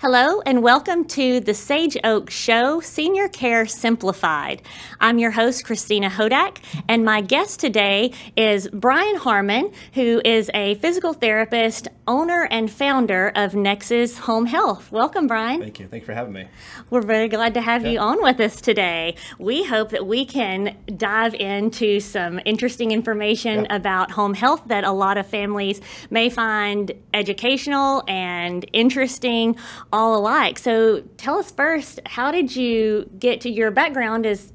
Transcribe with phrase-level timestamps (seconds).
[0.00, 4.62] Hello, and welcome to the Sage Oak Show Senior Care Simplified.
[5.00, 10.76] I'm your host, Christina Hodak, and my guest today is Brian Harmon, who is a
[10.76, 14.92] physical therapist, owner, and founder of Nexus Home Health.
[14.92, 15.60] Welcome, Brian.
[15.62, 15.88] Thank you.
[15.88, 16.46] Thanks for having me.
[16.90, 17.90] We're very glad to have yeah.
[17.90, 19.16] you on with us today.
[19.40, 23.74] We hope that we can dive into some interesting information yeah.
[23.74, 29.56] about home health that a lot of families may find educational and interesting
[29.92, 30.58] all alike.
[30.58, 34.52] So tell us first, how did you get to your background as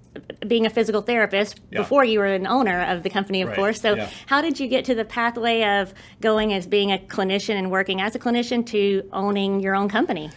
[0.47, 1.79] being a physical therapist yeah.
[1.79, 3.55] before you were an owner of the company, of right.
[3.55, 3.81] course.
[3.81, 4.09] So, yeah.
[4.27, 8.01] how did you get to the pathway of going as being a clinician and working
[8.01, 10.29] as a clinician to owning your own company?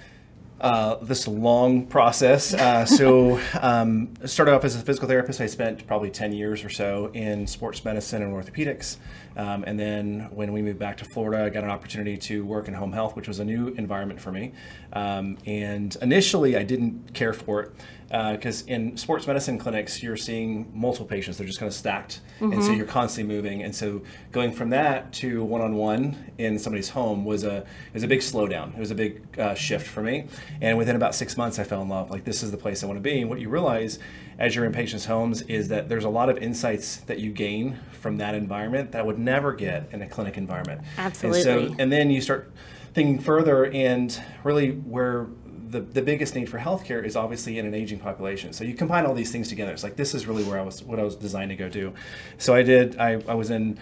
[0.60, 2.54] Uh, this long process.
[2.54, 5.40] Uh, so, um, started off as a physical therapist.
[5.40, 8.96] I spent probably 10 years or so in sports medicine and orthopedics.
[9.37, 12.68] Um, and then when we moved back to Florida, I got an opportunity to work
[12.68, 14.52] in home health, which was a new environment for me.
[14.93, 17.73] Um, and initially, I didn't care for it
[18.06, 21.38] because uh, in sports medicine clinics, you're seeing multiple patients.
[21.38, 22.20] They're just kind of stacked.
[22.40, 22.52] Mm-hmm.
[22.52, 22.78] And so mm-hmm.
[22.78, 23.62] you're constantly moving.
[23.62, 28.04] And so going from that to one on one in somebody's home was a, was
[28.04, 28.74] a big slowdown.
[28.74, 30.26] It was a big uh, shift for me.
[30.60, 32.10] And within about six months, I fell in love.
[32.10, 33.21] Like, this is the place I want to be.
[33.21, 33.98] And what you realize
[34.38, 37.79] as you're in patients' homes is that there's a lot of insights that you gain
[37.92, 40.82] from that environment that would never get in a clinic environment.
[40.98, 41.38] Absolutely.
[41.40, 42.52] And so, and then you start
[42.93, 45.26] thinking further, and really where
[45.68, 48.52] the, the biggest need for healthcare is obviously in an aging population.
[48.52, 49.73] So you combine all these things together.
[49.73, 51.95] It's like this is really where I was what I was designed to go do.
[52.38, 53.78] So I did I, I was in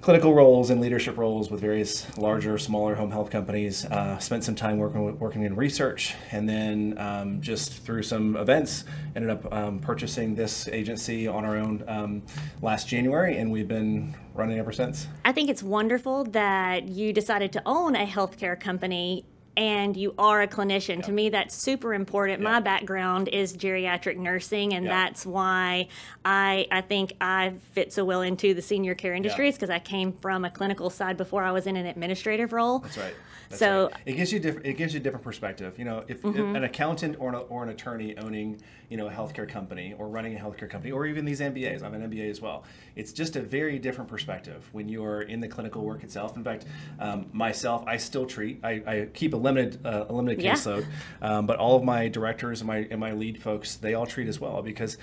[0.00, 3.84] clinical roles and leadership roles with various larger, smaller home health companies.
[3.86, 8.84] Uh, spent some time working working in research, and then um, just through some events,
[9.14, 12.22] ended up um, purchasing this agency on our own um,
[12.62, 15.08] last January, and we've been running ever since.
[15.24, 19.24] I think it's wonderful that you decided to own a healthcare company
[19.56, 21.02] and you are a clinician.
[21.04, 22.42] To me, that's super important.
[22.42, 25.88] My background is geriatric nursing, and that's why
[26.24, 29.50] I I think I fit so well into the senior care industry.
[29.50, 32.80] because I came from a clinical side before I was in an administrative role.
[32.80, 33.14] That's right.
[33.48, 34.00] That's so right.
[34.06, 34.66] it gives you different.
[34.66, 35.78] It gives you a different perspective.
[35.78, 36.38] You know, if, mm-hmm.
[36.38, 40.08] if an accountant or an, or an attorney owning you know a healthcare company or
[40.08, 41.82] running a healthcare company or even these MBAs.
[41.82, 42.64] I'm an MBA as well.
[42.94, 46.36] It's just a very different perspective when you are in the clinical work itself.
[46.36, 46.64] In fact,
[46.98, 48.60] um, myself, I still treat.
[48.62, 50.54] I, I keep a limited uh, a limited yeah.
[50.54, 50.86] caseload,
[51.22, 54.28] um, but all of my directors and my and my lead folks they all treat
[54.28, 54.98] as well because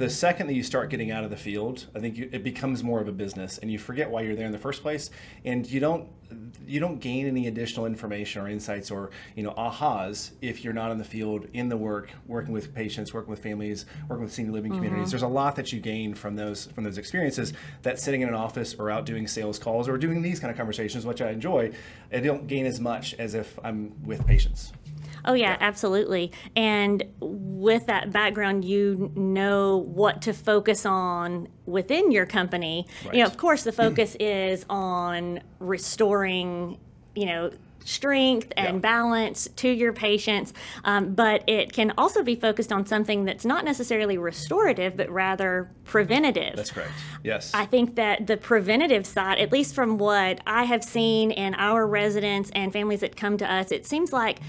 [0.00, 2.82] the second that you start getting out of the field, I think you, it becomes
[2.82, 5.10] more of a business, and you forget why you're there in the first place,
[5.44, 6.08] and you don't
[6.64, 10.92] you don't gain any additional information or insights or you know ahas if you're not
[10.92, 14.52] in the field in the work, working with patients, working with families, working with senior
[14.52, 14.80] living mm-hmm.
[14.80, 15.10] communities.
[15.10, 17.52] There's a lot that you gain from those from those experiences
[17.82, 20.56] that sitting in an office or out doing sales calls or doing these kind of
[20.56, 21.72] conversations, which I enjoy,
[22.10, 24.72] I don't gain as much as if I'm with patients.
[25.24, 26.32] Oh, yeah, yeah, absolutely.
[26.56, 32.86] And with that background, you know what to focus on within your company.
[33.04, 33.14] Right.
[33.14, 36.78] You know, of course, the focus is on restoring,
[37.14, 37.50] you know,
[37.84, 38.80] strength and yeah.
[38.80, 40.52] balance to your patients,
[40.84, 45.70] um, but it can also be focused on something that's not necessarily restorative, but rather
[45.84, 46.56] preventative.
[46.56, 46.92] That's correct.
[47.24, 47.52] Yes.
[47.54, 51.86] I think that the preventative side, at least from what I have seen in our
[51.86, 54.40] residents and families that come to us, it seems like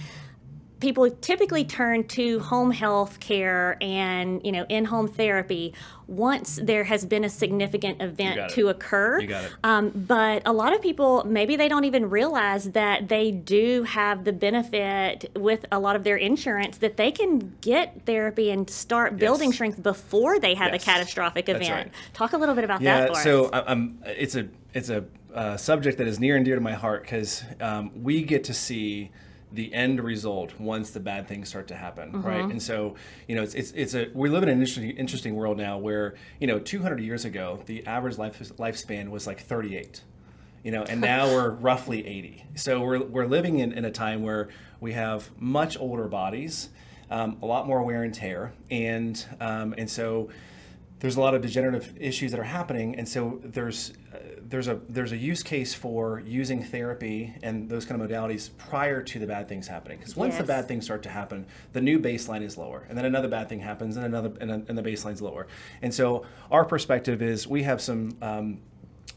[0.81, 5.73] people typically turn to home health care and you know in-home therapy
[6.07, 9.51] once there has been a significant event to occur you got it.
[9.63, 14.25] Um, but a lot of people maybe they don't even realize that they do have
[14.25, 19.17] the benefit with a lot of their insurance that they can get therapy and start
[19.17, 19.55] building yes.
[19.55, 20.81] strength before they have yes.
[20.81, 21.91] a catastrophic event right.
[22.13, 23.63] talk a little bit about yeah, that for so us.
[23.67, 27.03] I'm, it's a it's a uh, subject that is near and dear to my heart
[27.03, 29.11] because um, we get to see
[29.51, 32.27] the end result once the bad things start to happen, mm-hmm.
[32.27, 32.43] right?
[32.43, 32.95] And so,
[33.27, 36.15] you know, it's, it's, it's a we live in an interesting interesting world now where
[36.39, 40.03] you know 200 years ago the average life lifespan was like 38,
[40.63, 42.45] you know, and now we're roughly 80.
[42.55, 44.49] So we're we're living in, in a time where
[44.79, 46.69] we have much older bodies,
[47.09, 50.29] um, a lot more wear and tear, and um, and so
[51.01, 54.79] there's a lot of degenerative issues that are happening, and so there's uh, there's a
[54.87, 59.25] there's a use case for using therapy and those kind of modalities prior to the
[59.25, 59.97] bad things happening.
[59.97, 60.41] Because once yes.
[60.41, 63.49] the bad things start to happen, the new baseline is lower, and then another bad
[63.49, 65.47] thing happens, and another and, and the baseline's lower.
[65.81, 68.15] And so our perspective is we have some.
[68.21, 68.59] Um,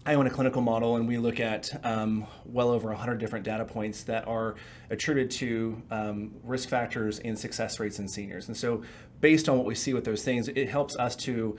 [0.07, 3.65] I own a clinical model, and we look at um, well over 100 different data
[3.65, 4.55] points that are
[4.91, 8.49] attributed to um, risk factors and success rates in seniors.
[8.49, 8.83] And so,
[9.20, 11.56] based on what we see with those things, it helps us to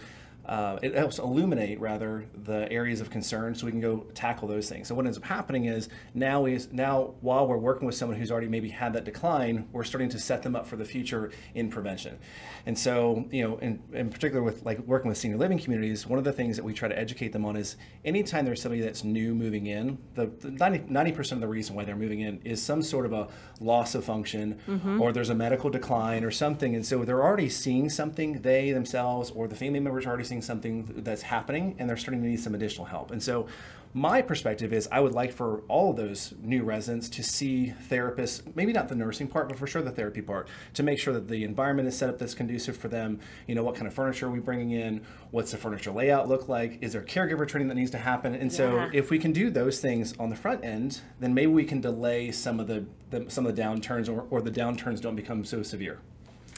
[0.47, 4.69] uh, it helps illuminate rather the areas of concern so we can go tackle those
[4.69, 4.88] things.
[4.88, 8.31] So what ends up happening is now is now while we're working with someone who's
[8.31, 11.69] already maybe had that decline, we're starting to set them up for the future in
[11.69, 12.19] prevention.
[12.65, 16.19] And so, you know, in, in particular with like working with senior living communities, one
[16.19, 19.03] of the things that we try to educate them on is anytime there's somebody that's
[19.03, 22.62] new moving in, the, the 90, percent of the reason why they're moving in is
[22.62, 23.27] some sort of a
[23.59, 25.01] loss of function mm-hmm.
[25.01, 26.75] or there's a medical decline or something.
[26.75, 30.34] And so they're already seeing something, they themselves or the family members are already seeing
[30.35, 33.11] noticing something that's happening and they're starting to need some additional help.
[33.11, 33.47] And so
[33.93, 38.43] my perspective is I would like for all of those new residents to see therapists,
[38.53, 41.29] maybe not the nursing part, but for sure the therapy part, to make sure that
[41.29, 43.19] the environment is set up that's conducive for them.
[43.47, 45.01] You know, what kind of furniture are we bringing in?
[45.31, 46.79] What's the furniture layout look like?
[46.81, 48.35] Is there caregiver training that needs to happen?
[48.35, 51.63] And so if we can do those things on the front end, then maybe we
[51.63, 55.15] can delay some of the, the some of the downturns or, or the downturns don't
[55.15, 55.99] become so severe.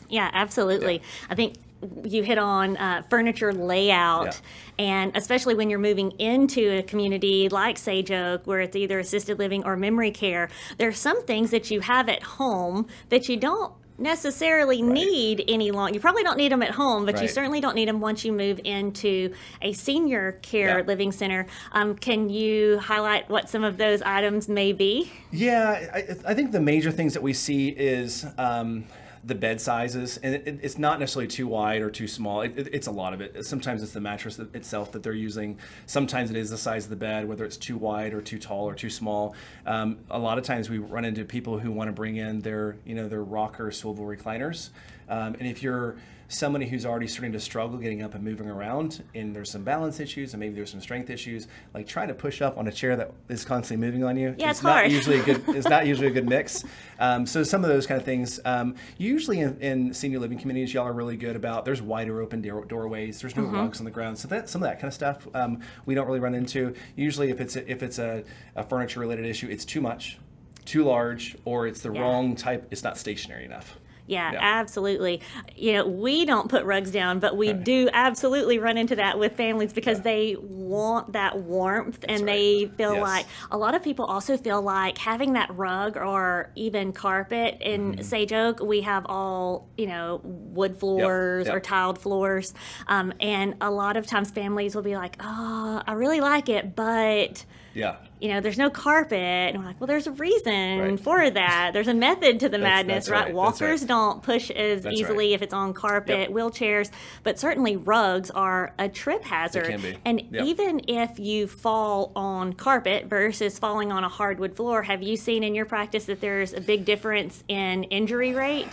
[0.09, 0.95] Yeah, absolutely.
[0.95, 1.27] Yeah.
[1.29, 1.55] I think
[2.03, 4.41] you hit on uh, furniture layout,
[4.79, 4.85] yeah.
[4.85, 9.39] and especially when you're moving into a community like Sage Oak, where it's either assisted
[9.39, 13.37] living or memory care, there are some things that you have at home that you
[13.37, 14.93] don't necessarily right.
[14.93, 17.23] need any long you probably don't need them at home but right.
[17.23, 20.85] you certainly don't need them once you move into a senior care yeah.
[20.85, 25.99] living center um, can you highlight what some of those items may be yeah i,
[26.25, 28.85] I think the major things that we see is um,
[29.27, 32.41] the bed sizes, and it, it's not necessarily too wide or too small.
[32.41, 33.45] It, it, it's a lot of it.
[33.45, 35.59] Sometimes it's the mattress itself that they're using.
[35.85, 38.67] Sometimes it is the size of the bed, whether it's too wide or too tall
[38.67, 39.35] or too small.
[39.65, 42.77] Um, a lot of times we run into people who want to bring in their,
[42.85, 44.69] you know, their rocker swivel recliners,
[45.09, 45.97] um, and if you're
[46.29, 49.99] somebody who's already starting to struggle getting up and moving around and there's some balance
[49.99, 52.97] issues and maybe there's some strength issues like trying to push up on a chair
[52.97, 54.83] that is constantly moving on you yeah, it's, it's hard.
[54.83, 56.65] not usually a good it's not usually a good mix
[56.99, 60.73] um, so some of those kind of things um, usually in, in, senior living communities
[60.73, 63.55] y'all are really good about there's wider open door- doorways there's no mm-hmm.
[63.55, 66.07] rugs on the ground so that some of that kind of stuff um, we don't
[66.07, 68.23] really run into usually if it's a, if it's a,
[68.55, 70.19] a furniture related issue it's too much
[70.65, 72.01] too large or it's the yeah.
[72.01, 73.77] wrong type it's not stationary enough
[74.07, 75.21] yeah, yeah, absolutely.
[75.55, 77.63] You know, we don't put rugs down, but we right.
[77.63, 80.03] do absolutely run into that with families because yeah.
[80.03, 82.33] they want that warmth That's and right.
[82.33, 83.01] they feel yes.
[83.01, 87.93] like a lot of people also feel like having that rug or even carpet in
[87.93, 88.01] mm-hmm.
[88.01, 91.53] Sage Oak, we have all, you know, wood floors yep.
[91.53, 91.55] Yep.
[91.55, 92.53] or tiled floors.
[92.87, 96.75] Um, and a lot of times families will be like, oh, I really like it,
[96.75, 97.43] but
[97.73, 97.97] yeah.
[98.19, 99.19] You know, there's no carpet.
[99.19, 100.99] And we're like, well, there's a reason right.
[100.99, 101.71] for that.
[101.73, 103.25] There's a method to the that's, madness, that's right?
[103.25, 103.33] right?
[103.33, 103.87] Walkers right.
[103.87, 106.29] don't push as easily if it's on carpet, yep.
[106.29, 106.89] wheelchairs,
[107.23, 109.99] but certainly rugs are a trip hazard.
[110.03, 110.45] And yep.
[110.45, 115.43] even if you fall on carpet versus falling on a hardwood floor, have you seen
[115.43, 118.69] in your practice that there's a big difference in injury rate?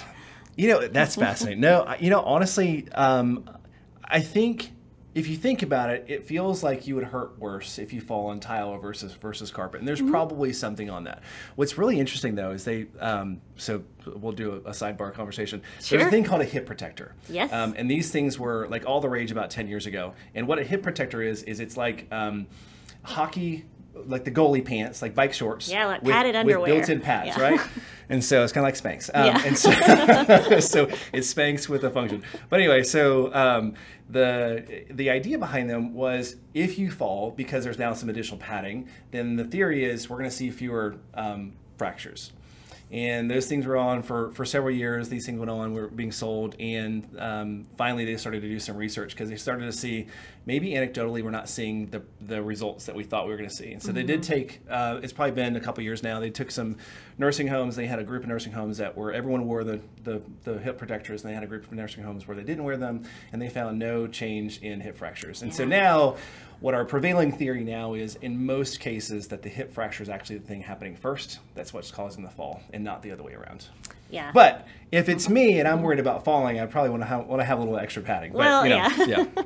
[0.57, 1.61] You know, that's fascinating.
[1.61, 3.51] No, you know, honestly, um,
[4.05, 4.71] I think
[5.15, 8.27] if you think about it, it feels like you would hurt worse if you fall
[8.27, 10.11] on tile versus versus carpet, and there's mm-hmm.
[10.11, 11.23] probably something on that.
[11.55, 15.63] What's really interesting though is they um, so we'll do a, a sidebar conversation.
[15.81, 15.99] Sure.
[15.99, 17.15] There's a thing called a hip protector.
[17.29, 17.53] Yes.
[17.53, 20.15] Um, and these things were like all the rage about ten years ago.
[20.35, 22.49] And what a hip protector is is it's like um,
[23.03, 23.67] hockey
[24.07, 25.69] like the goalie pants, like bike shorts.
[25.69, 26.61] Yeah, like with, padded underwear.
[26.61, 27.41] With built-in pads, yeah.
[27.41, 27.61] right?
[28.09, 29.11] And so it's kind of like Spanx.
[29.15, 29.43] Um, yeah.
[29.45, 29.71] And so,
[30.61, 32.23] so it's Spanx with a function.
[32.49, 33.75] But anyway, so um,
[34.09, 38.89] the the idea behind them was if you fall because there's now some additional padding,
[39.11, 42.33] then the theory is we're going to see fewer um, fractures
[42.95, 45.09] and those things were on for, for several years.
[45.09, 48.77] These things went on, were being sold, and um, finally they started to do some
[48.77, 50.07] research because they started to see
[50.47, 53.55] maybe anecdotally we're not seeing the, the results that we thought we were going to
[53.55, 53.73] see.
[53.73, 53.97] And so mm-hmm.
[53.97, 54.33] they did mm-hmm.
[54.33, 54.61] take.
[54.71, 56.21] Uh, it's probably been a couple years now.
[56.21, 56.77] They took some
[57.19, 57.75] nursing homes.
[57.75, 60.79] They had a group of nursing homes that were everyone wore the, the the hip
[60.79, 63.43] protectors, and they had a group of nursing homes where they didn't wear them, and
[63.43, 65.43] they found no change in hip fractures.
[65.43, 66.15] And so now
[66.65, 70.39] what our prevailing theory now is in most cases that the hip fracture is actually
[70.39, 71.39] the thing happening first.
[71.55, 73.67] That's what's causing the fall and not the other way around.
[74.09, 74.31] Yeah.
[74.33, 77.41] But if it's me and I'm worried about falling, I probably want to have, want
[77.41, 78.33] to have a little extra padding.
[78.33, 79.27] But, well, you know, yeah.
[79.37, 79.43] yeah.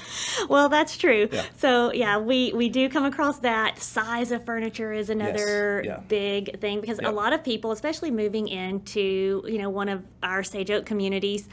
[0.50, 1.30] well, that's true.
[1.32, 1.46] Yeah.
[1.56, 5.96] So yeah, we we do come across that size of furniture is another yes.
[5.96, 6.04] yeah.
[6.06, 7.10] big thing because yep.
[7.10, 11.48] a lot of people, especially moving into you know one of our Sage Oak communities,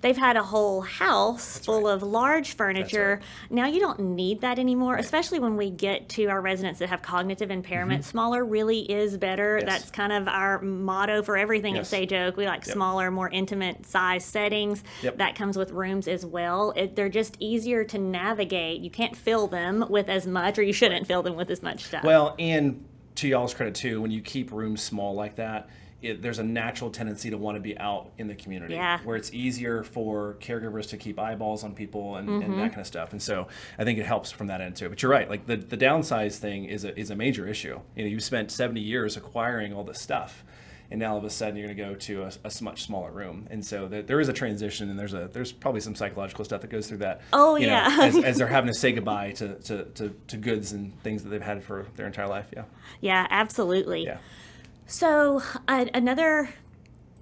[0.00, 1.94] they've had a whole house That's full right.
[1.94, 3.20] of large furniture.
[3.20, 3.50] Right.
[3.50, 5.04] Now you don't need that anymore, right.
[5.04, 8.02] especially when we get to our residents that have cognitive impairment.
[8.02, 8.10] Mm-hmm.
[8.10, 9.58] Smaller really is better.
[9.60, 9.68] Yes.
[9.68, 11.82] That's kind of our motto for everything yes.
[11.82, 12.36] at Sage Oak.
[12.36, 12.74] We like yep.
[12.74, 14.84] smaller, more intimate size settings.
[15.02, 15.18] Yep.
[15.18, 16.72] That comes with rooms as well.
[16.76, 18.80] It, they're just easier to navigate.
[18.80, 21.84] You can't fill them with as much, or you shouldn't fill them with as much
[21.84, 22.04] stuff.
[22.04, 22.84] Well, and
[23.16, 25.68] to y'all's credit too, when you keep rooms small like that,
[26.06, 28.98] it, there's a natural tendency to want to be out in the community Yeah.
[29.04, 32.42] where it's easier for caregivers to keep eyeballs on people and, Mm-hmm.
[32.52, 33.12] and that kind of stuff.
[33.12, 33.48] And so
[33.78, 34.88] I think it helps from that end too.
[34.88, 37.80] But you're right, like the, the downsize thing is a, is a major issue.
[37.94, 40.44] You know, you spent 70 years acquiring all this stuff.
[40.88, 43.48] And now all of a sudden you're going to go to a much smaller room,
[43.50, 46.60] and so there, there is a transition, and there's a there's probably some psychological stuff
[46.60, 47.22] that goes through that.
[47.32, 47.98] Oh, you know, yeah.
[48.02, 51.30] as, as they're having to say goodbye to, to, to, to goods and things that
[51.30, 52.46] they've had for their entire life.
[52.54, 52.62] Yeah,
[53.00, 54.04] Yeah, absolutely.
[54.04, 54.18] yeah.
[54.86, 56.50] So, uh, another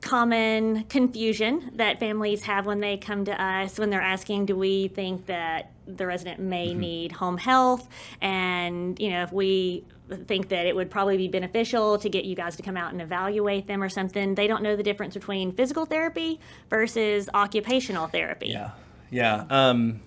[0.02, 4.88] common confusion that families have when they come to us when they're asking, do we
[4.88, 6.80] think that the resident may Mm-hmm.
[6.80, 7.88] need home health?
[8.21, 9.85] And, you know, if we
[10.26, 13.00] think that it would probably be beneficial to get you guys to come out and
[13.00, 18.49] evaluate them or something, they don't know the difference between physical therapy versus occupational therapy.
[18.49, 18.73] Yeah,
[19.11, 19.47] yeah.
[19.49, 20.02] Um,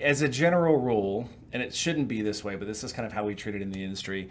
[0.00, 3.12] as a general rule, and it shouldn't be this way, but this is kind of
[3.12, 4.28] how we treat it in the industry.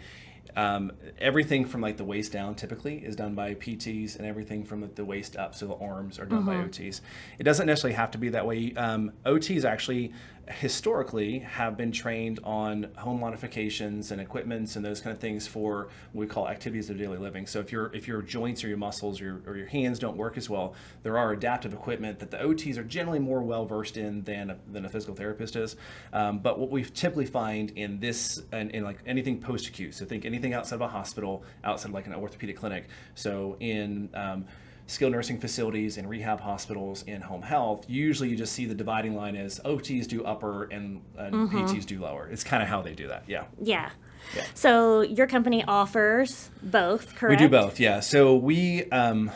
[0.56, 4.90] Um, everything from like the waist down typically is done by PTs, and everything from
[4.94, 7.02] the waist up, so the arms, are done by OTs.
[7.38, 8.72] It doesn't necessarily have to be that way.
[8.74, 10.14] Um, OTs actually
[10.48, 15.88] historically have been trained on home modifications and equipments and those kind of things for
[16.12, 17.46] what we call activities of daily living.
[17.46, 20.16] So if your if your joints or your muscles or your, or your hands don't
[20.16, 23.96] work as well, there are adaptive equipment that the OTs are generally more well versed
[23.96, 25.76] in than a, than a physical therapist is.
[26.12, 30.04] Um, but what we typically find in this and in like anything post acute, so
[30.04, 32.88] think anything outside of a hospital, outside of like an orthopedic clinic.
[33.14, 34.44] So in um,
[34.86, 39.16] skilled nursing facilities and rehab hospitals in home health, usually you just see the dividing
[39.16, 42.28] line as OTs do upper and, and PTs do lower.
[42.28, 43.24] It's kind of how they do that.
[43.26, 43.44] Yeah.
[43.60, 43.90] Yeah.
[44.34, 44.44] Yeah.
[44.54, 47.40] So, your company offers both, correct?
[47.40, 48.00] We do both, yeah.
[48.00, 49.30] So we um,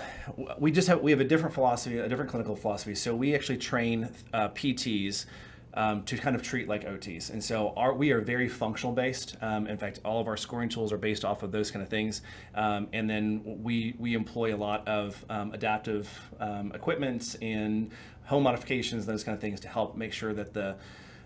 [0.59, 2.97] we just have we have a different philosophy, a different clinical philosophy.
[2.97, 5.27] So we actually train uh, PTs
[5.75, 9.37] um, to kind of treat like OTs, and so our we are very functional based.
[9.41, 11.89] Um, in fact, all of our scoring tools are based off of those kind of
[11.89, 12.23] things.
[12.55, 16.09] Um, and then we we employ a lot of um, adaptive
[16.41, 17.91] um, equipment and
[18.25, 20.77] home modifications, those kind of things to help make sure that the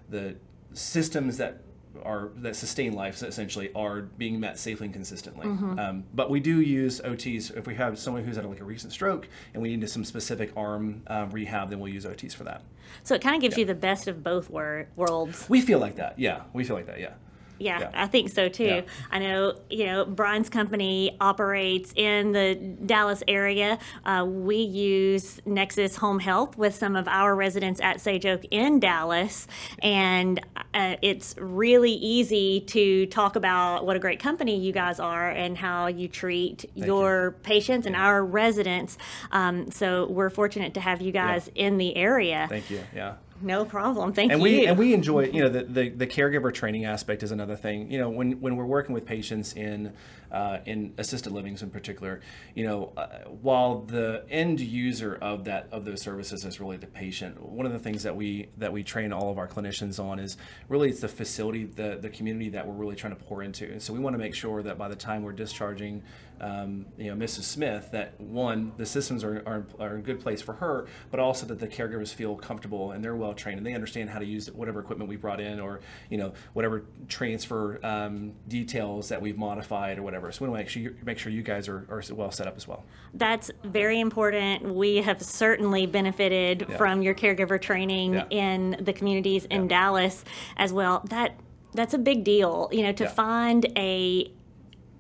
[0.09, 0.37] the
[0.73, 1.63] systems that
[2.03, 5.47] are that sustain life essentially are being met safely and consistently.
[5.47, 8.93] Um, but we do use OTs if we have someone who's had like a recent
[8.93, 12.63] stroke and we need some specific arm um, rehab, then we'll use OTs for that.
[13.03, 15.49] So, it kind of gives you the best of both wor- worlds.
[15.49, 16.43] We feel like that, yeah.
[16.53, 17.15] We feel like that, yeah.
[17.59, 17.91] Yeah, Yeah.
[17.95, 18.65] I think so too.
[18.65, 18.81] Yeah.
[19.11, 23.79] I know, you know, Brian's company operates in the Dallas area.
[24.05, 28.81] Uh, we use Nexus Home Health with some of our residents at Sage Oak in
[28.81, 29.47] Dallas,
[29.83, 30.41] and
[30.75, 35.57] uh, it's really easy to talk about what a great company you guys are and
[35.57, 38.99] how you treat your patients and our residents.
[39.33, 42.47] Um, so we're fortunate to have you guys in the area.
[42.49, 43.15] Thank you, yeah.
[43.45, 44.13] No problem.
[44.13, 44.45] Thank and you.
[44.45, 47.91] we and we enjoy you know the, the the caregiver training aspect is another thing
[47.91, 49.93] you know when when we're working with patients in
[50.33, 52.21] uh, in assisted livings in particular
[52.55, 56.87] you know uh, while the end user of that of those services is really the
[56.87, 60.19] patient one of the things that we that we train all of our clinicians on
[60.19, 60.37] is
[60.69, 63.81] really it's the facility the the community that we're really trying to pour into and
[63.81, 66.03] so we want to make sure that by the time we're discharging
[66.41, 67.43] um, you know Mrs.
[67.45, 71.21] Smith that one the systems are, are, are in a good place for her but
[71.21, 74.25] also that the caregivers feel comfortable and they're well trained and they understand how to
[74.25, 79.39] use whatever equipment we brought in or you know whatever transfer um, details that we've
[79.39, 81.87] modified or whatever so we want to make sure you, make sure you guys are,
[81.91, 84.75] are well set up as well That's very important.
[84.75, 86.77] We have certainly benefited Yeah.
[86.77, 88.27] from your caregiver training Yeah.
[88.31, 89.69] in the communities in Yeah.
[89.69, 90.25] Dallas
[90.57, 91.03] as well.
[91.11, 91.35] That
[91.75, 94.31] that's a big deal, you know, to find a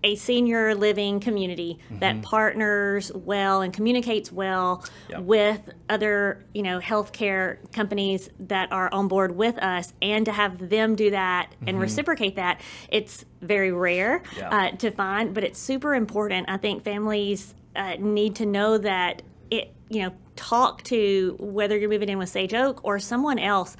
[0.04, 5.24] a senior living community that partners well and communicates well Mm-hmm.
[5.26, 10.70] With other, you know, healthcare companies that are on board with us, and to have
[10.70, 14.54] them do that and reciprocate that, it's very rare Mm-hmm.
[14.54, 16.48] Uh, to find, but it's super important.
[16.48, 21.90] I think families uh, need to know that it, you know, talk to whether you're
[21.90, 23.76] moving in with Sage Oak or someone else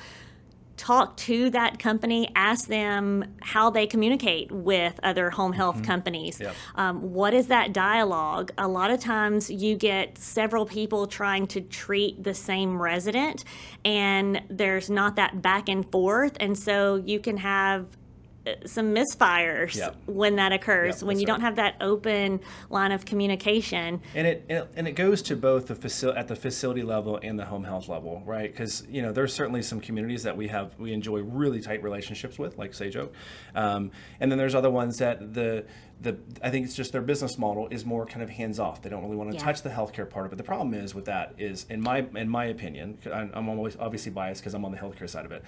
[0.77, 6.41] talk to that company, ask them how they communicate with other home health companies.
[6.41, 6.55] Yep.
[6.75, 8.51] Um, what is that dialogue?
[8.59, 13.45] A lot of times you get several people trying to treat the same resident,
[13.85, 17.97] and there's not that back and forth, and so you can have
[18.67, 19.97] some misfires Yep.
[20.07, 24.45] when that occurs Yep, when you don't have that open line of communication and it,
[24.49, 27.47] and it and it goes to both the facility at the facility level and the
[27.47, 28.51] home health level, right?
[28.51, 32.39] Because you know there's certainly some communities that we have we enjoy really tight relationships
[32.39, 33.13] with, like Sage Oak,
[33.55, 35.65] um, and then there's other ones that the
[36.01, 38.83] the I think it's just their business model is more kind of hands off.
[38.83, 39.43] They don't really want to Yeah.
[39.45, 40.37] touch the healthcare part of it.
[40.37, 43.77] But the problem is with that is in my in my opinion, I'm, I'm always
[43.79, 45.43] obviously biased because I'm on the healthcare side of it.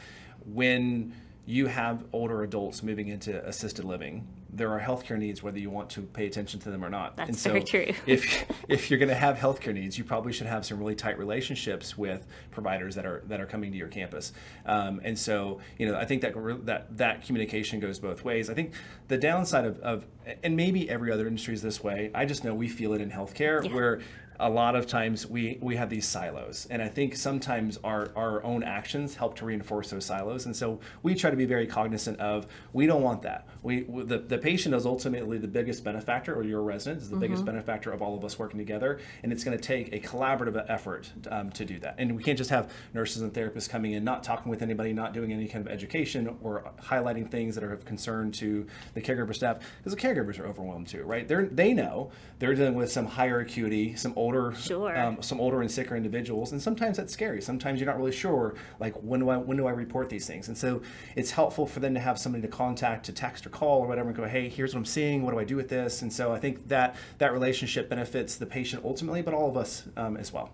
[0.47, 1.13] When
[1.47, 5.91] you have older adults moving into assisted living, there are healthcare needs whether you want
[5.91, 7.15] to pay attention to them or not.
[7.15, 7.93] That's and so very true.
[8.07, 11.19] if if you're going to have healthcare needs, you probably should have some really tight
[11.19, 14.33] relationships with providers that are that are coming to your campus.
[14.65, 16.35] Um, and so you know I think that
[16.67, 18.51] that that communication goes both ways.
[18.51, 18.73] I think
[19.09, 20.07] the downside of, of
[20.43, 22.11] and maybe every other industry is this way.
[22.15, 23.73] I just know we feel it in healthcare Yeah.
[23.75, 24.01] where
[24.39, 26.67] a lot of times we we have these silos.
[26.71, 30.47] And i think sometimes our our own actions help to reinforce those silos.
[30.47, 33.47] And so we try to be very cognizant of we don't want that.
[33.63, 37.45] We the, the patient is ultimately the biggest benefactor or your resident is the biggest
[37.45, 39.01] benefactor of all of us working together.
[39.23, 41.95] And it's going to take a collaborative effort um, to do that.
[41.99, 45.15] And we can't just have nurses and therapists coming in not talking with anybody not
[45.15, 49.35] doing any kind of education or highlighting things that are of concern to the caregiver
[49.35, 51.27] staff because the caregivers are overwhelmed too right?
[51.29, 54.97] They're they know they're dealing with some higher acuity some older Sure.
[54.97, 58.55] um, some older and sicker individuals and sometimes that's scary sometimes you're not really sure
[58.81, 60.83] like when do i when do i report these things and so
[61.15, 64.09] it's helpful for them to have somebody to contact to text or call or whatever
[64.09, 66.33] and go hey here's what i'm seeing what do i do with this and so
[66.33, 70.33] i think that that relationship benefits the patient ultimately but all of us um, as
[70.33, 70.51] well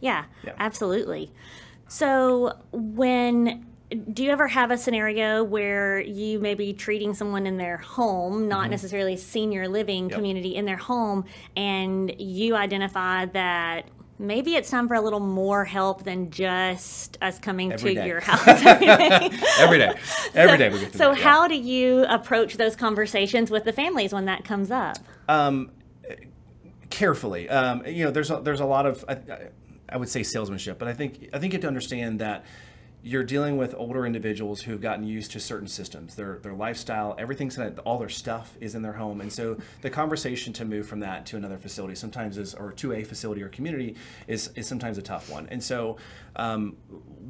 [0.00, 0.52] Yeah, Yeah.
[0.58, 1.30] absolutely.
[1.88, 3.64] So, when
[3.94, 8.48] do you ever have a scenario where you may be treating someone in their home,
[8.48, 10.10] not necessarily senior living Mm-hmm.
[10.10, 10.16] Yep.
[10.18, 11.24] community in their home,
[11.56, 13.86] and you identify that
[14.18, 18.06] maybe it's time for a little more help than just us coming Every to day.
[18.08, 19.30] your house every day?
[19.58, 19.92] every day
[20.34, 21.24] every day we get to So, that, yeah.
[21.24, 24.98] how do you approach those conversations with the families when that comes up?
[26.90, 27.48] carefully.
[27.48, 29.48] Um, you know, there's a, there's a lot of I, I-
[29.86, 32.44] I would say salesmanship, but I think I think you have to understand that
[33.04, 36.14] you're dealing with older individuals who've gotten used to certain systems.
[36.14, 39.90] Their their lifestyle, everything's in all their stuff is in their home, and so the
[39.90, 43.50] conversation to move from that to another facility sometimes is or to a facility or
[43.50, 43.94] community
[44.26, 45.46] is is sometimes a tough one.
[45.50, 45.98] And so
[46.36, 46.76] um,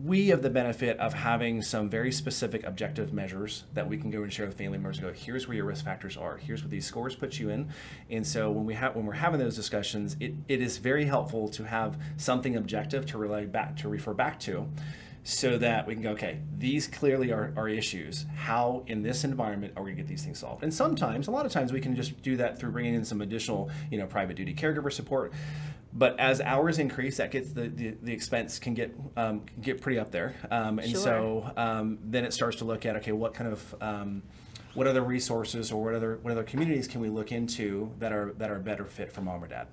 [0.04, 4.22] we have the benefit of having some very specific objective measures that we can go
[4.22, 6.36] and share with family members go, here's where your risk factors are.
[6.36, 7.68] Here's what these scores put you in.
[8.10, 11.48] And so when we have when we're having those discussions, it, it is very helpful
[11.48, 14.68] to have something objective to relay back to refer back to
[15.24, 18.26] so that we can go, okay, these clearly are, are issues.
[18.36, 20.62] How in this environment are we gonna get these things solved?
[20.62, 23.22] And sometimes, a lot of times we can just do that through bringing in some
[23.22, 25.32] additional, you know, private duty caregiver support.
[25.94, 29.98] But as hours increase, that gets the, the, the expense can get um, get pretty
[29.98, 30.34] up there.
[30.50, 31.00] Um, and Sure.
[31.00, 34.22] so um, then it starts to look at, okay, what kind of um,
[34.74, 38.34] what other resources or what other what other communities can we look into that are
[38.38, 39.68] that are better fit for mom or dad?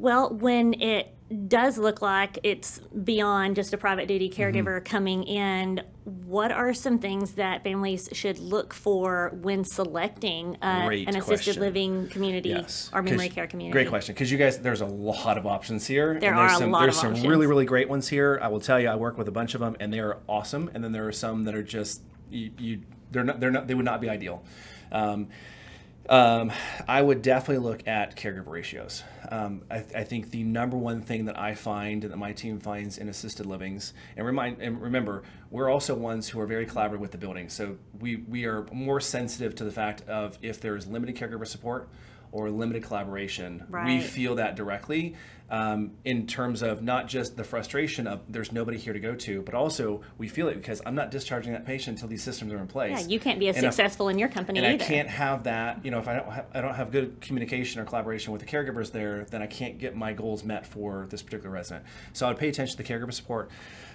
[0.00, 1.14] Well, when it
[1.46, 4.42] does look like it's beyond just a private duty Mm-hmm.
[4.42, 10.88] caregiver coming in, what are some things that families should look for when selecting uh,
[10.90, 11.60] an assisted question.
[11.60, 12.56] living community
[12.92, 13.72] or memory care community?
[13.72, 16.18] Great question, because you guys, there's a lot of options here.
[16.18, 17.28] There and there's are a some, lot There's some options.
[17.28, 18.40] really, really great ones here.
[18.42, 20.70] I will tell you, I work with a bunch of them, and they are awesome.
[20.74, 22.80] And then there are some that are just you, you
[23.12, 24.42] they're not, they're not, they would not be ideal.
[24.90, 25.28] Um,
[26.08, 26.50] um,
[26.88, 29.04] I would definitely look at caregiver ratios.
[29.30, 32.98] Um, I, I think the number one thing that I find that my team finds
[32.98, 37.12] in assisted livings, and remind and remember, we're also ones who are very collaborative with
[37.12, 37.48] the building.
[37.48, 41.46] So we we are more sensitive to the fact of if there is limited caregiver
[41.46, 41.88] support
[42.32, 43.64] or limited collaboration.
[43.84, 45.16] We feel that directly
[45.50, 49.42] um, in terms of not just the frustration of there's nobody here to go to,
[49.42, 52.58] but also we feel it because I'm not discharging that patient until these systems are
[52.58, 53.00] in place.
[53.02, 54.84] Yeah, you can't be as And if- successful in your company and either.
[54.84, 55.84] I can't have that.
[55.84, 58.46] You know, if I don't have, I don't have good communication or collaboration with the
[58.46, 61.84] caregivers there, then I can't get my goals met for this particular resident.
[62.12, 63.50] So I would pay attention to the caregiver support.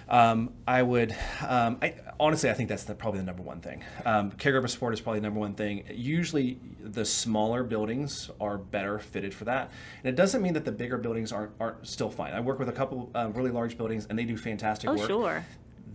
[0.08, 1.16] Um, I would,
[1.46, 3.82] um, I, honestly, I think that's the, probably the number one thing.
[4.04, 5.84] Um, caregiver support is probably the number one thing.
[5.92, 9.70] Usually, the smaller buildings are better fitted for that,
[10.04, 12.32] and it doesn't mean that the bigger buildings aren't aren't still fine.
[12.32, 15.06] I work with a couple uh, really large buildings, and they do fantastic oh, work
[15.08, 15.44] sure.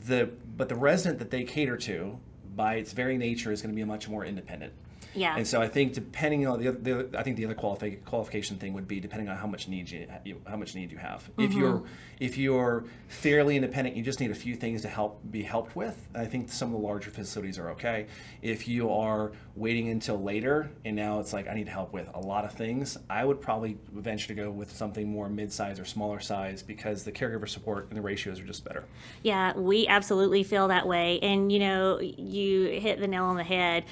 [0.05, 2.19] the but the resident that they cater to
[2.53, 4.73] by its very nature is going to be a much more independent
[5.13, 5.35] Yeah.
[5.35, 8.57] and so I think depending on the, other, the I think the other qualifi- qualification
[8.57, 10.07] thing would be depending on how much need you,
[10.47, 11.29] how much need you have.
[11.37, 11.59] If mm-hmm.
[11.59, 11.83] you're
[12.19, 16.07] if you're fairly independent, you just need a few things to help be helped with.
[16.13, 18.05] I think some of the larger facilities are okay.
[18.43, 22.19] If you are waiting until later and now it's like I need help with a
[22.19, 26.19] lot of things, I would probably venture to go with something more mid-size or smaller
[26.19, 28.85] size because the caregiver support and the ratios are just better.
[29.23, 31.19] Yeah, we absolutely feel that way.
[31.21, 33.85] And you know, you hit the nail on the head.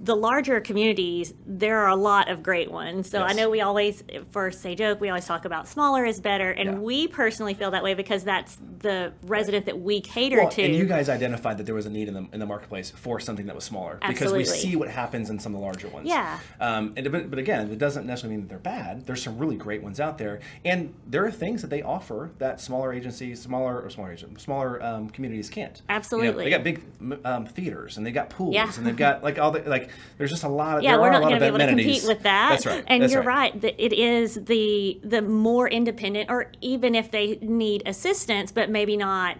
[0.00, 3.08] The larger communities, there are a lot of great ones.
[3.10, 6.50] So I know we always, for Sage Oak, we always talk about smaller is better,
[6.50, 6.78] and Yeah.
[6.78, 10.62] we personally feel that way because that's the resident that we cater Well, to.
[10.62, 13.18] and you guys identified that there was a need in the, in the marketplace for
[13.18, 16.06] something that was smaller because we see what happens in some of the larger ones.
[16.08, 16.38] Yeah.
[16.60, 19.06] Um, and, but, again, it doesn't necessarily mean that they're bad.
[19.06, 22.60] There's some really great ones out there, and there are things that they offer that
[22.60, 25.78] smaller agencies, smaller or smaller agent, smaller um, communities can't.
[25.78, 26.44] You know, Absolutely.
[26.44, 26.82] they got big
[27.24, 28.70] um, theaters and they got pools Yeah.
[28.76, 30.78] and they've got like all the like like there's just a lot.
[30.78, 32.50] Of, yeah, we're not going to be able to compete with that.
[32.50, 32.84] That's right.
[32.86, 33.52] And That's you're right.
[33.62, 33.74] right.
[33.78, 39.36] It is the the more independent, or even if they need assistance, but maybe not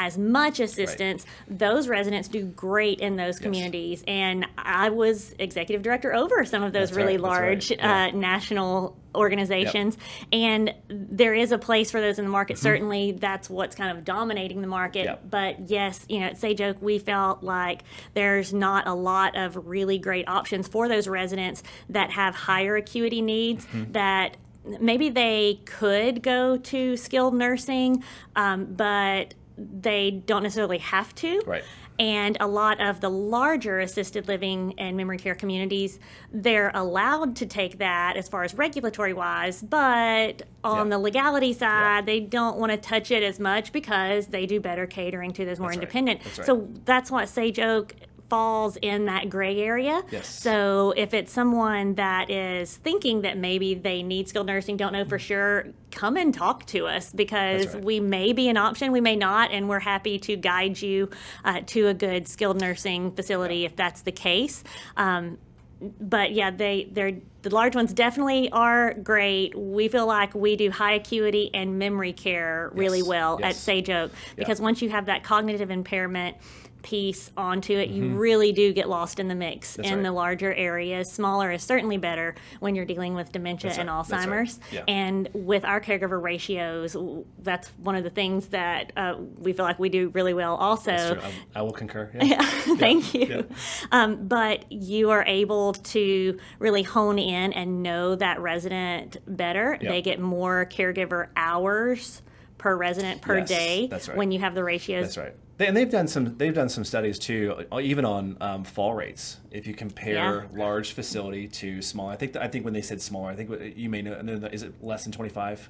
[0.00, 4.02] as much assistance, those residents do great in those communities.
[4.06, 8.12] And I was executive director over some of those That's really right, that's right, large
[8.12, 8.12] yeah.
[8.14, 9.98] uh, national organizations.
[10.32, 12.56] And there is a place for those in the market.
[12.58, 15.06] Certainly, that's what's kind of dominating the market.
[15.06, 15.08] Mm-hmm.
[15.08, 15.30] Yep.
[15.30, 17.82] But yes, you know, at Sage Oak, we felt like
[18.14, 23.20] there's not a lot of really great options for those residents that have higher acuity
[23.20, 23.92] needs Mm-hmm.
[23.92, 24.36] that
[24.80, 28.02] maybe they could go to skilled nursing,
[28.36, 29.34] um, but
[29.80, 31.42] they don't necessarily have to.
[31.46, 31.64] Right.
[31.98, 35.98] And a lot of the larger assisted living and memory care communities,
[36.32, 40.90] they're allowed to take that as far as regulatory wise, but on Yeah.
[40.96, 44.86] the legality side, they don't want to touch it as much because they do better
[44.86, 45.82] catering to those more That's right.
[45.82, 46.20] independent.
[46.24, 46.46] That's right.
[46.46, 47.94] So that's what Sage Oak
[48.30, 50.02] falls in that gray area.
[50.10, 50.28] Yes.
[50.28, 55.04] So if it's someone that is thinking that maybe they need skilled nursing, don't know
[55.04, 57.84] for sure, come and talk to us because right.
[57.84, 61.10] we may be an option, we may not, and we're happy to guide you
[61.44, 64.62] uh, to a good skilled nursing facility if that's the case.
[64.96, 65.38] Um,
[65.80, 69.56] but yeah, they they're the large ones definitely are great.
[69.58, 73.54] We feel like we do high acuity and memory care really Yes, well at.
[73.54, 76.36] Sage Oak because once you have that cognitive impairment
[76.82, 79.82] piece onto it, you really do get lost in the mix Mm-hmm.
[79.82, 80.02] That's in right.
[80.04, 81.10] the larger areas.
[81.12, 84.60] Smaller is certainly better when you're dealing with dementia That's and right, that's right, Alzheimer's.
[84.72, 84.84] yeah.
[84.88, 86.96] And with our caregiver ratios,
[87.42, 91.20] that's one of the things that uh, we feel like we do really well also.
[91.54, 92.10] I, I will concur.
[92.20, 92.42] Yeah.
[92.76, 93.46] Thank you.
[93.92, 99.78] Um, but you are able to really hone in and know that resident better.
[99.80, 99.90] Yeah.
[99.90, 102.22] They get more caregiver hours
[102.58, 104.16] per resident per Yes, day that's right.
[104.16, 105.14] when you have the ratios.
[105.14, 105.34] That's right.
[105.60, 106.38] They, and they've done some.
[106.38, 109.36] They've done some studies too, uh, even on um, fall rates.
[109.50, 112.34] If you compare large facility to small, I think.
[112.34, 114.14] I think when they said smaller, I think you may know.
[114.50, 115.68] is it less than twenty five?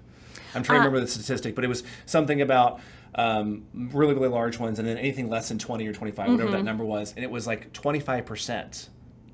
[0.55, 2.79] I'm Uh, trying to remember the statistic, but it was something about
[3.17, 6.53] um, really really large ones, and then anything less than twenty or twenty whatever Mm-hmm.
[6.53, 8.91] that number was, and it was like twenty five percent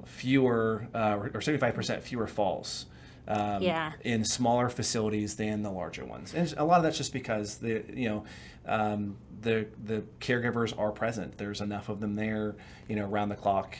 [0.06, 2.86] fewer uh, or seventy five percent fewer falls.
[3.28, 3.92] Um, Yeah.
[4.02, 7.82] in smaller facilities than the larger ones, and a lot of that's just because the
[7.92, 8.24] you know
[8.66, 11.36] um, the the caregivers are present.
[11.38, 12.54] There's enough of them there,
[12.88, 13.76] you know, around the clock.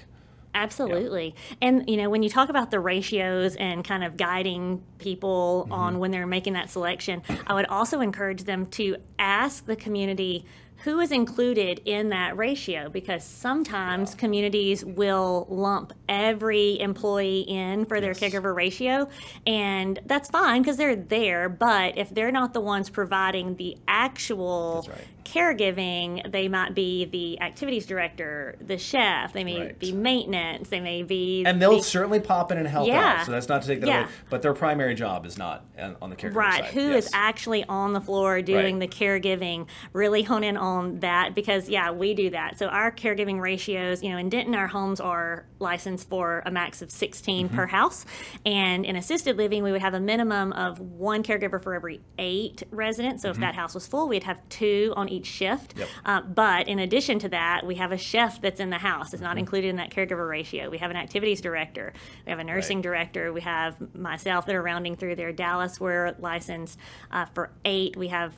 [0.55, 1.35] Absolutely.
[1.61, 5.73] And, you know, when you talk about the ratios and kind of guiding people Mm-hmm.
[5.73, 10.47] on when they're making that selection, I would also encourage them to ask the community
[10.85, 18.01] who is included in that ratio because sometimes communities will lump every employee in for
[18.01, 18.21] their Yes.
[18.21, 19.09] caregiver ratio
[19.47, 24.87] and that's fine because they're there but if they're not the ones providing the actual
[24.89, 24.99] right.
[25.27, 29.79] Caregiving they might be the activities director the chef they may Right.
[29.79, 33.17] be maintenance they may be And they'll the- certainly pop in and help Yeah.
[33.21, 33.27] out.
[33.27, 34.01] So that's not to take that Yeah.
[34.03, 34.09] away.
[34.31, 35.65] But their primary job is not
[36.01, 36.75] on the caregiver Right, side.
[36.75, 37.11] who is Yes.
[37.15, 38.91] actually on the floor doing Right.
[38.91, 39.67] the caregiving?
[39.93, 42.59] Really hone in on that because, yeah, we do that.
[42.59, 46.83] So, our caregiving ratios, you know, in Denton, our homes are licensed for a max
[46.83, 47.57] of 16 Mm-hmm.
[47.57, 48.05] per house.
[48.45, 52.63] And in assisted living, we would have a minimum of one caregiver for every eight
[52.71, 53.23] residents.
[53.23, 55.71] So, if that house was full, we'd have two on each shift.
[55.71, 55.79] Mm-hmm.
[55.81, 55.89] Yep.
[56.05, 59.07] Uh, but in addition to that, we have a chef that's in the house.
[59.13, 59.25] It's Mm-hmm.
[59.25, 60.69] not included in that caregiver ratio.
[60.69, 61.93] We have an activities director.
[62.27, 62.83] We have a nursing Right.
[62.83, 63.33] director.
[63.33, 65.33] We have myself that are rounding through there.
[65.33, 66.79] Dallas, we're licensed
[67.11, 67.97] uh, for eight.
[67.97, 68.35] We have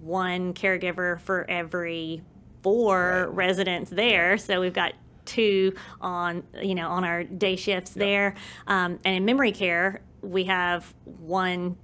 [0.00, 2.22] one caregiver for every
[2.62, 3.34] four Right.
[3.36, 4.36] residents there.
[4.38, 8.34] So we've got two on you know on our day shifts there.
[8.66, 11.76] Um, and in memory care, we have one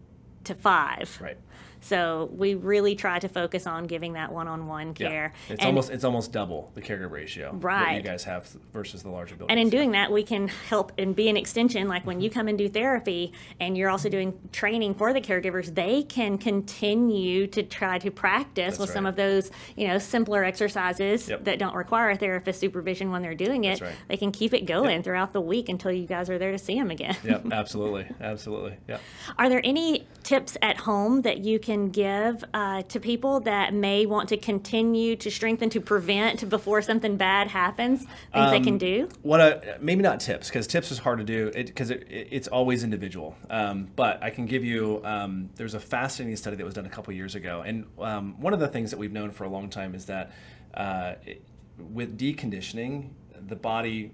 [0.44, 1.18] to five.
[1.22, 1.36] Right.
[1.84, 5.04] So we really try to focus on giving that one-on-one care.
[5.04, 5.14] Yeah.
[5.14, 5.32] care.
[5.50, 9.10] It's And- almost it's almost double the caregiver ratio that you guys have versus the
[9.10, 9.50] larger buildings.
[9.50, 11.86] And in doing that, we can help and be an extension.
[11.88, 12.38] Like when you mm-hmm.
[12.38, 17.46] come and do therapy and you're also doing training for the caregivers, they can continue
[17.48, 21.44] to try to practice That's with some of those, you know, simpler exercises Yep.
[21.44, 23.82] that don't require a therapist supervision when they're doing it.
[23.82, 23.94] Right.
[24.08, 26.78] They can keep it going throughout the week until you guys are there to see
[26.78, 27.16] them again.
[27.24, 28.78] Yep, absolutely, absolutely.
[28.88, 28.98] Yeah.
[29.38, 34.06] Are there any tips at home that you can give uh, to people that may
[34.06, 38.00] want to continue to strengthen to prevent before something bad happens?
[38.00, 39.08] Things they Um, can do?
[39.22, 42.48] What a, maybe not tips because tips is hard to do because it, it, it's
[42.48, 43.36] always individual.
[43.50, 45.00] Um, but I can give you.
[45.04, 48.52] Um, there's a fascinating study that was done a couple years ago, and um, one
[48.52, 50.32] of the things that we've known for a long time is that
[50.74, 51.42] uh, it,
[51.78, 53.10] with deconditioning,
[53.46, 54.12] the body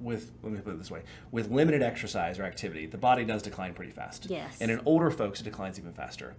[0.00, 3.42] with let me put it this way with limited exercise or activity, the body does
[3.42, 4.26] decline pretty fast.
[4.28, 4.58] Yes.
[4.60, 6.34] And in older folks, it declines even faster.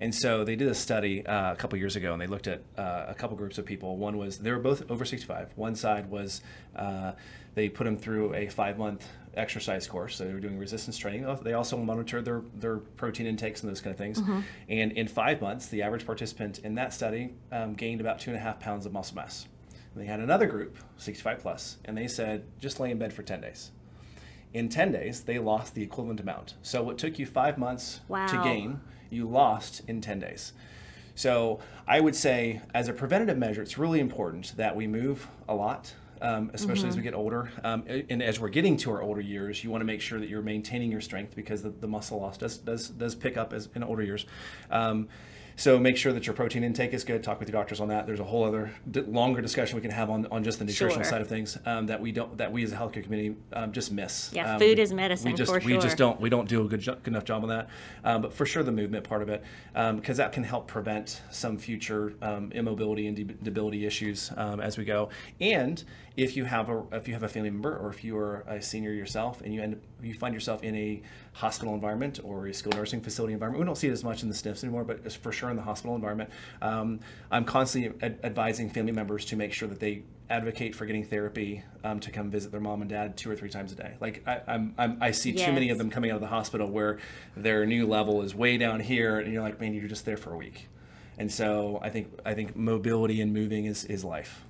[0.00, 2.62] And so they did a study uh, a couple years ago, and they looked at
[2.76, 3.96] uh, a couple groups of people.
[3.96, 5.52] One was they were both over 65.
[5.56, 6.42] One side was
[6.74, 7.12] uh,
[7.54, 10.16] they put them through a five month exercise course.
[10.16, 11.26] So they were doing resistance training.
[11.42, 14.20] They also monitored their, their protein intakes and those kind of things.
[14.20, 14.40] Mm-hmm.
[14.68, 18.38] And in five months, the average participant in that study um, gained about two and
[18.38, 19.46] a half pounds of muscle mass.
[19.94, 23.22] And they had another group, 65 plus, and they said just lay in bed for
[23.22, 23.70] 10 days.
[24.52, 26.54] In 10 days, they lost the equivalent amount.
[26.62, 28.26] So what took you five months wow.
[28.26, 30.52] to gain, you lost in 10 days.
[31.14, 35.54] So I would say, as a preventative measure, it's really important that we move a
[35.54, 36.88] lot um, especially mm-hmm.
[36.88, 37.50] as we get older.
[37.62, 40.28] Um, and as we're getting to our older years, you want to make sure that
[40.28, 43.68] you're maintaining your strength because the, the muscle loss does, does, does pick up as
[43.74, 44.26] in older years.
[44.70, 45.08] Um,
[45.56, 47.22] so make sure that your protein intake is good.
[47.24, 48.06] Talk with your doctors on that.
[48.06, 51.02] There's a whole other d- longer discussion we can have on, on just the nutritional
[51.02, 51.10] sure.
[51.10, 53.90] side of things um, that we don't that we as a healthcare community um, just
[53.90, 54.30] miss.
[54.32, 55.30] Yeah, um, food is medicine.
[55.30, 55.80] We just we sure.
[55.80, 57.68] just don't we don't do a good, good enough job on that.
[58.04, 59.42] Um, but for sure the movement part of it
[59.72, 64.84] because um, that can help prevent some future um, immobility and debility issues as we
[64.84, 65.08] go.
[65.40, 65.82] And
[66.16, 68.62] if you have a if you have a family member or if you are a
[68.62, 71.02] senior yourself and you end you find yourself in a
[71.34, 73.60] hospital environment or a skilled nursing facility environment.
[73.60, 75.62] We don't see it as much in the SNFs anymore, but for sure in the
[75.62, 76.30] hospital environment.
[76.62, 77.00] Um,
[77.30, 81.62] I'm constantly ad- advising family members to make sure that they advocate for getting therapy
[81.84, 83.94] um, to come visit their mom and dad two or three times a day.
[84.00, 85.46] Like I, I'm, I'm i see yes.
[85.46, 86.98] too many of them coming out of the hospital where
[87.36, 90.32] their new level is way down here, and you're like, man, you're just there for
[90.32, 90.68] a week.
[91.18, 94.45] And so I think I think mobility and moving is, is life.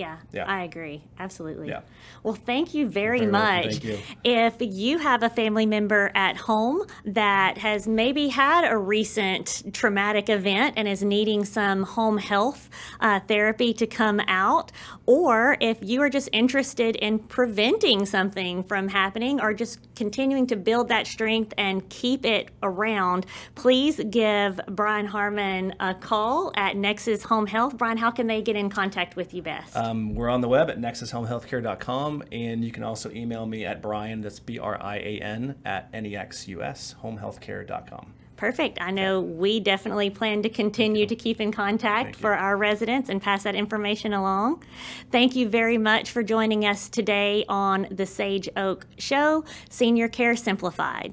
[0.00, 1.02] Yeah, yeah, I agree.
[1.18, 1.68] Absolutely.
[1.68, 1.82] Yeah.
[2.22, 3.64] Well, thank you very, very much.
[3.64, 3.98] Thank you.
[4.24, 10.30] If you have a family member at home that has maybe had a recent traumatic
[10.30, 14.72] event and is needing some home health uh, therapy to come out,
[15.04, 20.56] or if you are just interested in preventing something from happening or just continuing to
[20.56, 27.24] build that strength and keep it around, please give Brian Harmon a call at Nexus
[27.24, 27.76] Home Health.
[27.76, 29.76] Brian, how can they get in contact with you best?
[29.90, 34.20] Um, we're on the web at nexushomehealthcare.com, and you can also email me at Brian,
[34.20, 38.14] that's B R I A N, at nexushomehealthcare.com.
[38.36, 38.80] Perfect.
[38.80, 43.20] I know we definitely plan to continue to keep in contact for our residents and
[43.20, 44.64] pass that information along.
[45.10, 50.36] Thank you very much for joining us today on the Sage Oak Show, Senior Care
[50.36, 51.12] Simplified.